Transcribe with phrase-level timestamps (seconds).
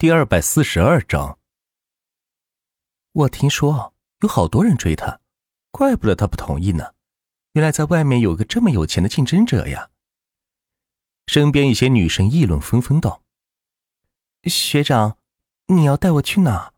[0.00, 1.40] 第二百四十二章。
[3.10, 5.18] 我听说有好多人追他，
[5.72, 6.94] 怪不得他不同意呢。
[7.54, 9.90] 原来在外面有个这么有钱的竞争者呀！
[11.26, 13.24] 身边一些女生议论纷纷道
[14.46, 15.18] ：“学长，
[15.66, 16.72] 你要带我去哪？”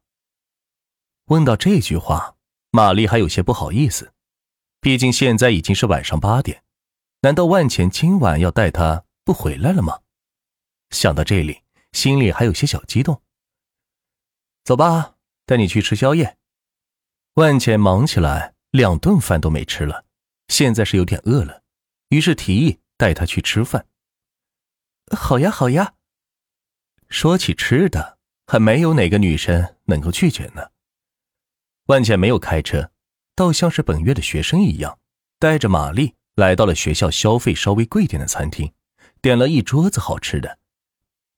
[1.28, 2.36] 问到这句话，
[2.70, 4.14] 玛丽还有些不好意思，
[4.80, 6.64] 毕竟现在已经是晚上八点，
[7.20, 10.00] 难道万钱今晚要带她不回来了吗？
[10.88, 11.60] 想到这里。
[11.92, 13.22] 心里还有些小激动。
[14.64, 16.36] 走吧，带你去吃宵夜。
[17.34, 20.04] 万茜忙起来，两顿饭都没吃了，
[20.48, 21.62] 现在是有点饿了，
[22.08, 23.86] 于是提议带他去吃饭。
[25.16, 25.94] 好呀，好呀。
[27.08, 30.70] 说起吃的，还没有哪个女生能够拒绝呢。
[31.86, 32.92] 万茜没有开车，
[33.34, 35.00] 倒像是本月的学生一样，
[35.40, 38.72] 带着玛丽来到了学校消费稍微贵点的餐厅，
[39.20, 40.58] 点了一桌子好吃的。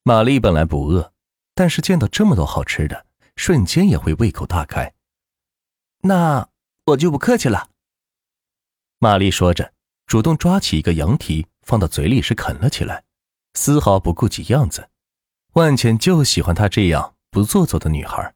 [0.04, 1.12] 玛丽本来不饿，
[1.54, 3.06] 但是见到这么多好吃的，
[3.36, 4.92] 瞬间也会胃口大开。
[6.00, 6.48] 那
[6.86, 7.70] 我就不客气了。
[8.98, 9.72] 玛丽说着，
[10.06, 13.04] 主动抓起一个羊蹄放到嘴里是啃了起来，
[13.54, 14.88] 丝毫不顾及样子。
[15.52, 18.34] 万茜就喜欢她这样不做作的女孩，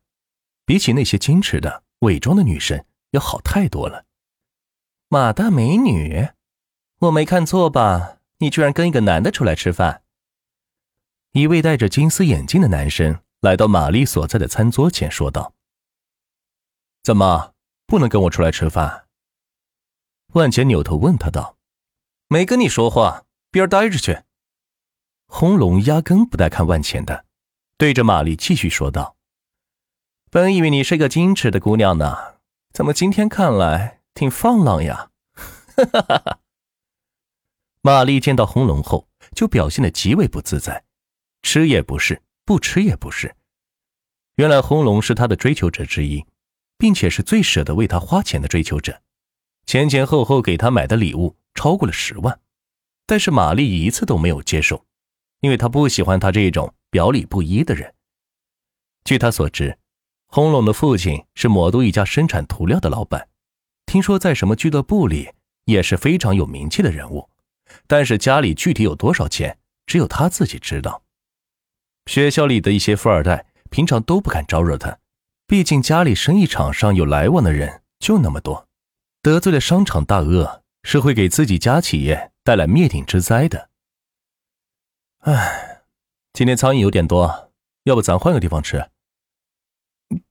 [0.64, 4.04] 比起那些矜持的伪装的女生要好太多了。
[5.08, 6.28] 马大美女，
[7.00, 8.18] 我没看错吧？
[8.38, 10.02] 你居然跟一个男的出来吃饭？
[11.36, 15.52] 一位戴着金丝眼镜的男生来到玛丽所在的餐桌前，说道
[17.04, 17.52] ：“怎么
[17.86, 19.04] 不能跟我出来吃饭？”
[20.32, 21.58] 万钱扭头问他道
[22.28, 24.22] ：“没跟你说话，边儿待着去。”
[25.28, 27.26] 红龙压根不带看万钱的，
[27.76, 29.18] 对着玛丽继续说道
[30.32, 32.38] ：“本以为你是个矜持的姑娘呢，
[32.72, 35.10] 怎么今天看来挺放浪呀？”
[35.76, 36.38] 哈哈哈哈
[37.82, 40.84] 玛丽见到红龙后，就表现的极为不自在。
[41.46, 43.32] 吃也不是，不吃也不是。
[44.34, 46.26] 原来轰龙是他的追求者之一，
[46.76, 49.00] 并且是最舍得为他花钱的追求者。
[49.64, 52.40] 前前后后给他买的礼物超过了十万，
[53.06, 54.84] 但是玛丽一次都没有接受，
[55.38, 57.94] 因为她不喜欢他这种表里不一的人。
[59.04, 59.78] 据他所知，
[60.26, 63.28] 轰隆的父亲是魔都一家生产涂料的老板，
[63.86, 65.30] 听说在什么俱乐部里
[65.66, 67.30] 也是非常有名气的人物，
[67.86, 69.56] 但是家里具体有多少钱，
[69.86, 71.04] 只有他自己知道。
[72.06, 74.98] 学校里的一些富二代平常都不敢招惹他，
[75.46, 78.68] 毕竟家里生意场上有来往的人就那么多，
[79.22, 83.70] 得罪了商场大鳄是会给自己家企业带来灭顶之灾的。
[85.18, 85.82] 唉，
[86.32, 87.52] 今天苍蝇有点多，
[87.84, 88.88] 要不咱换个地方吃？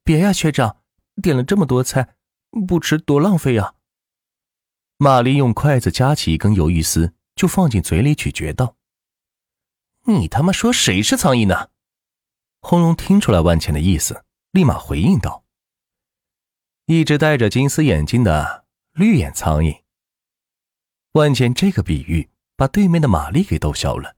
[0.04, 0.78] 别呀，学长，
[1.22, 2.16] 点了这么多菜，
[2.68, 3.74] 不吃多浪费呀。
[4.98, 8.78] 玛丽用筷子夹起一根鱿鱼丝，就放进嘴里咀嚼道。
[10.08, 11.70] 你他妈说谁是苍蝇呢？
[12.62, 15.44] 红龙听出来万茜的意思，立马回应道
[16.86, 19.82] ：“一只戴着金丝眼镜的绿眼苍蝇。”
[21.14, 24.16] 万茜这个比喻把对面的玛丽给逗笑了。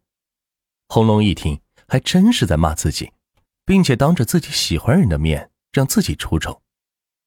[0.89, 3.13] 红龙一听，还真是在骂自己，
[3.63, 6.61] 并且当着自己喜欢人的面让自己出丑，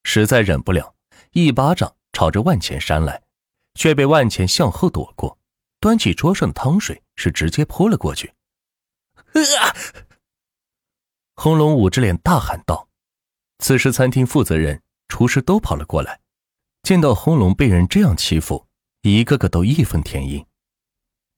[0.04, 0.94] 实在忍不了，
[1.32, 3.22] 一巴掌朝着万茜扇来，
[3.75, 5.38] 却被万茜向后躲过，
[5.78, 8.34] 端起桌上的汤水是直接泼了过去。
[9.32, 9.74] 啊！
[11.34, 12.88] 红龙捂着脸大喊道
[13.58, 16.20] ：“此时，餐厅负责人、厨师都跑了过来，
[16.82, 18.66] 见到红龙被人这样欺负，
[19.02, 20.46] 一个个都义愤填膺。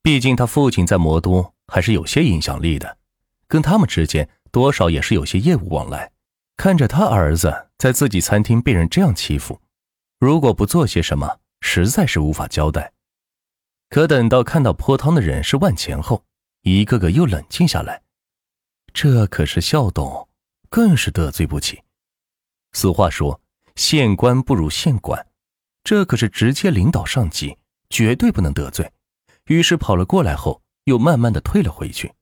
[0.03, 2.99] 毕竟他父亲在魔都还是有些影响力的，
[3.47, 6.11] 跟他们之间多少也是有些业务往来。
[6.57, 9.61] 看着他儿子在自己餐厅被人这样欺负，
[10.19, 12.93] 如果不做些什么，实在是无法交代。
[13.89, 16.25] 可等到看到泼汤的人是万钱后，
[16.63, 18.03] 一个个又冷静下来，
[18.95, 20.29] 这可是校董，
[20.71, 21.83] 更是得罪不起。
[22.73, 23.41] 俗话说，
[23.75, 25.27] 县官不如县管，
[25.83, 27.59] 这可是直接领导上级，
[27.91, 28.93] 绝对不能得罪。
[29.47, 32.15] 于是跑了过来后，又慢慢的退了回去，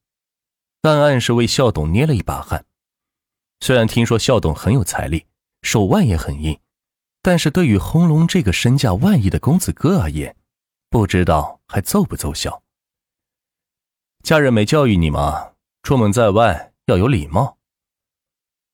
[0.82, 2.64] 暗暗是为校董捏了一把汗。
[3.60, 5.26] 虽然听说校董很有财力，
[5.60, 6.58] 手腕也很硬，
[7.20, 10.34] 但是对于轰龙这个身价万亿的公子哥而言，
[10.88, 12.62] 不知道还奏不奏效。
[14.22, 15.52] 家人没教育你吗？
[15.82, 17.56] 出门在外要有礼貌。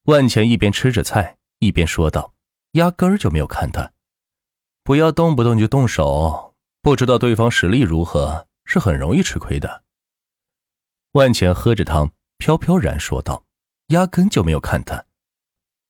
[0.05, 2.35] 万钱一边吃着菜，一边说道，
[2.73, 3.93] 压根儿就没有看他。
[4.83, 9.85] 不要动不动就动手，不知道对方实力如何，是很容易吃亏的。
[11.13, 13.45] 万钱喝着汤，飘飘然说道，
[13.89, 15.07] 压根就没有看他。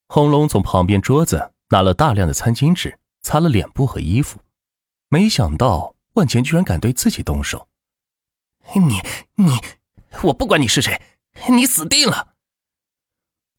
[0.08, 4.38] 红龙从旁边桌子拿了大量的餐巾纸，擦了脸部和衣服，
[5.08, 7.66] 没想到万钱居然敢对自己动手。
[8.74, 9.00] 你
[9.36, 9.50] 你，
[10.24, 11.00] 我不管你是谁，
[11.48, 12.34] 你死定了！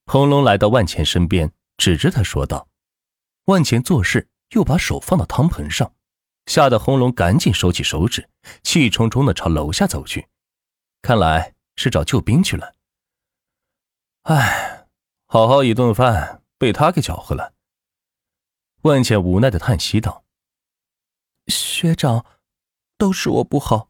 [0.06, 2.68] 红龙来到万钱身边，指着他说道
[3.46, 5.94] ：“万钱做事又把手放到汤盆上，
[6.46, 8.30] 吓得红龙赶紧收起手指，
[8.64, 10.28] 气冲冲的朝楼下走去。
[11.02, 12.74] 看来是找救兵去了。
[14.24, 14.88] 哎，
[15.26, 17.54] 好好一顿饭被他给搅和了。”
[18.84, 20.24] 万钱无奈的叹息道
[21.48, 22.26] ：“学长，
[22.98, 23.90] 都是我不好，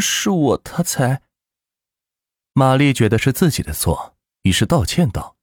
[0.00, 1.22] 是我他才……”
[2.54, 5.36] 玛丽觉得是自己的错，于是道歉道。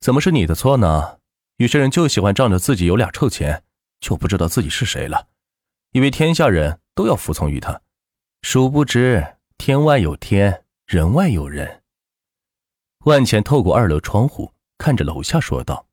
[0.00, 1.18] 怎么是你的错呢？
[1.56, 3.62] 有些人就喜欢仗着自己有俩臭钱，
[4.00, 5.28] 就不知道自己是谁了，
[5.92, 7.80] 以为天下人都要服从于他，
[8.42, 11.82] 殊不知天外有天，人外有人。
[13.04, 15.86] 万钱透过二楼窗户看着楼下说道。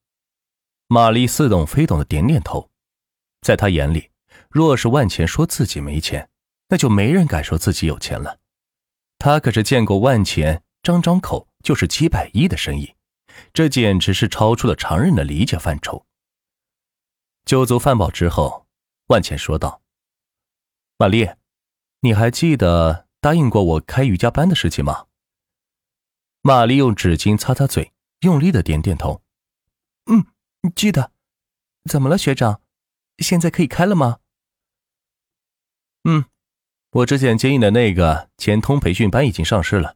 [0.88, 2.72] 玛丽似懂非懂的点点头，
[3.42, 4.10] 在他眼里，
[4.50, 6.31] 若是万钱说自己没钱，
[6.72, 8.40] 那就没人敢说自己有钱了。
[9.20, 12.96] 他可是见过万钱张张口就是几百亿的生意。
[13.54, 16.06] 这简直是超出了常人的理解范畴。
[17.46, 18.68] 酒足饭饱之后，
[19.08, 19.82] 万茜说道
[20.98, 21.30] ：“玛丽，
[22.02, 25.08] 你还记得答应过我开瑜伽班的事情吗？”
[26.42, 29.22] 玛丽用纸巾擦擦嘴，用力的点点头
[30.12, 30.26] ：“嗯，
[30.76, 31.12] 记得。
[31.90, 32.62] 怎么了，学长？
[33.20, 34.20] 现在可以开了吗
[36.04, 36.26] ？”“嗯，
[36.92, 39.96] 我之前接应的那个钱通培训班已经上市了，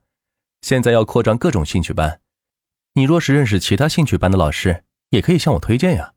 [0.62, 2.22] 现在要扩张各种兴趣班。”
[2.98, 6.14] 你若是认识其他兴趣班的老师，也可以向我推荐呀。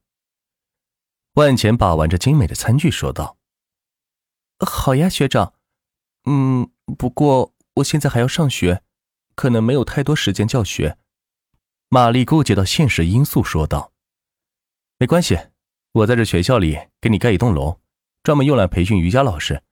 [1.34, 3.36] 万钱把玩着精美的餐具说道
[4.64, 5.54] ：“好呀，学长。
[6.26, 8.84] 嗯，不过我现在还要上学，
[9.34, 10.96] 可能没有太多时间教学。”
[11.90, 13.92] 玛丽顾及到现实因素说道
[14.98, 15.36] ：“没关系，
[15.90, 17.80] 我在这学校里给你盖一栋楼，
[18.22, 19.64] 专门用来培训瑜伽老师。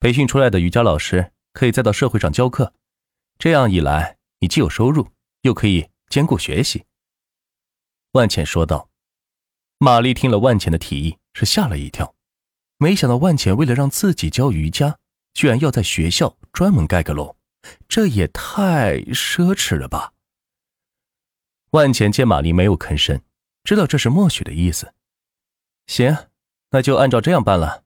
[0.00, 2.72] 培训出来的瑜伽老师可以再到社会上教课，
[3.38, 5.08] 这样一来，你既有收入，
[5.42, 6.86] 又可以。”兼顾学习，
[8.12, 8.88] 万茜说道。
[9.76, 12.14] 玛丽听了万茜的提议，是吓了一跳，
[12.78, 14.96] 没想到万茜为了让自己教瑜伽，
[15.34, 17.36] 居然要在学校专门盖个楼，
[17.86, 20.14] 这也太奢侈了吧！
[21.72, 23.20] 万茜见玛丽没有吭声，
[23.62, 24.94] 知道这是默许的意思。
[25.88, 26.16] 行，
[26.70, 27.84] 那就按照这样办了。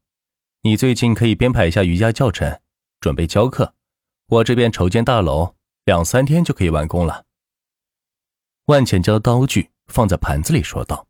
[0.64, 2.60] 你最近可以编排一下瑜伽教程，
[3.00, 3.74] 准备教课。
[4.28, 5.56] 我这边筹建大楼，
[5.86, 7.24] 两三天就可以完工了。
[8.66, 11.08] 万浅将刀具放在盘子里，说道：“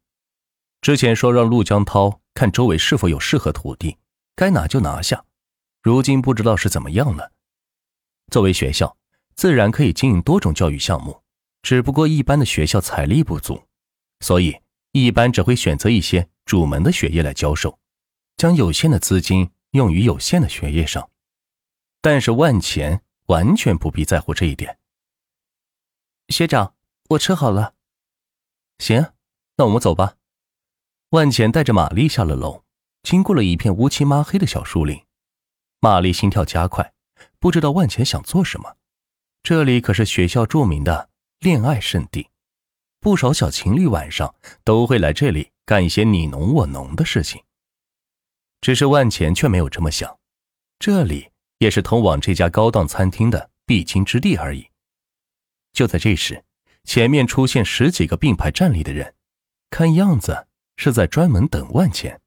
[0.81, 3.99] 之前说让陆江涛看周围是否有适合土地，
[4.35, 5.23] 该拿就拿下。
[5.83, 7.33] 如今不知道是怎么样了。
[8.31, 8.97] 作为学校，
[9.35, 11.21] 自然可以经营多种教育项目，
[11.61, 13.65] 只不过一般的学校财力不足，
[14.21, 14.57] 所以
[14.93, 17.79] 一般只会选择一些主门的学业来教授，
[18.43, 21.09] 将有限的资金用于有限的学业上。
[22.01, 24.81] 但是万钱完全不必在乎这一点。
[26.29, 26.75] 学长。”
[27.11, 27.75] 我吃好了，
[28.79, 29.13] 行，
[29.57, 30.17] 那我们走吧。
[31.11, 32.65] 万钱带着玛丽下了楼，
[33.03, 34.99] 经过了一片乌漆抹黑的小树林。
[35.81, 36.95] 玛丽心跳加快，
[37.39, 38.79] 不知道万钱想做什么。
[39.43, 42.31] 这里可是学校著名的恋爱圣地，
[42.99, 44.35] 不少小情侣晚上
[44.65, 47.45] 都会来这里干一些你侬我侬的事情。
[48.63, 50.19] 只是万钱却没有这么想，
[50.79, 54.67] 这里也是通往这家高档餐厅的必经之地而已。
[55.75, 56.43] 就在这时。
[56.85, 59.15] 前面出现十几个并排站立的人，
[59.71, 62.21] 看样子是在专门等万钱。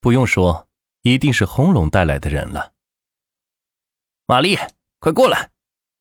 [0.00, 0.66] 不用说，
[1.02, 2.72] 一定是轰龙带来的人了。
[4.24, 4.56] 玛丽，
[5.00, 5.50] 快过来，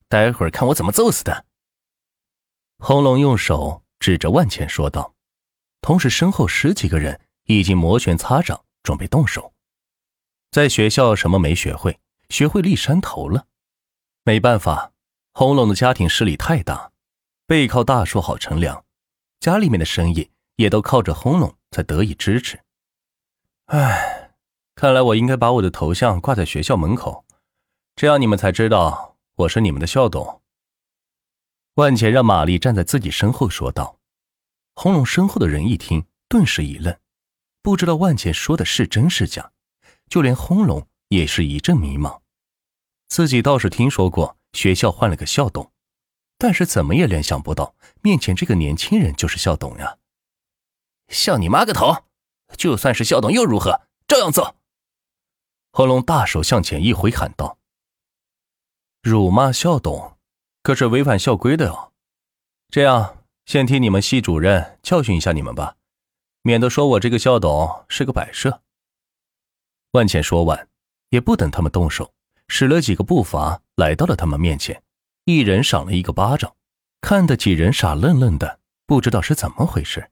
[0.08, 1.44] 待会儿看我怎么揍死他！
[2.78, 5.14] 轰龙用手指着万钱说道，
[5.82, 9.54] 同时身后十几个人已经摩拳擦掌，准备动手。
[10.52, 13.46] 在学校什么没学会，学会立山头了。
[14.24, 14.94] 没办法，
[15.34, 16.92] 轰龙的家庭势力太大。
[17.46, 18.84] 背靠大树好乘凉，
[19.40, 22.60] 家里面的生意也都靠着轰隆才得以支持。
[23.66, 24.32] 唉，
[24.76, 27.26] 看来我应该把我的头像挂在学校门口，
[27.96, 30.42] 这样你们才知道我是你们的校董。
[31.76, 34.00] 万钱让玛丽站在自己身后说道。
[34.76, 36.98] 轰隆身后的人一听，顿时一愣，
[37.62, 39.52] 不知道万钱说的是真是假，
[40.10, 42.20] 就连轰隆也是一阵迷茫。
[43.08, 45.72] 自己倒是听说过学校换了个校董。
[46.42, 49.98] 但是怎么也联想不到，面前这个年轻人就是校董呀！
[51.10, 52.06] 笑你妈个头！
[52.56, 53.82] 就算是校董又如何？
[54.08, 54.56] 照样揍！
[55.74, 57.58] 轰隆大手向前一挥，喊道
[59.04, 60.16] ：“辱骂校董，
[60.64, 61.92] 可是违反校规的哦！
[62.70, 65.76] 这样，先替你们系主任教训一下你们吧，
[66.42, 68.62] 免得说我这个校董是个摆设。”
[69.92, 70.68] 万茜说完，
[71.10, 72.14] 也不等他们动手，
[72.48, 74.84] 使了几个步伐，来到了他们面前。
[75.26, 76.56] 一人赏了一个巴掌，
[77.02, 80.12] 看得几人傻愣愣的，不知道是怎么回事。